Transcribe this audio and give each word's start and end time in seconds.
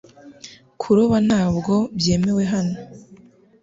Kuroba 0.81 1.17
ntabwo 1.27 1.73
byemewe 1.97 2.43
hano. 2.53 2.75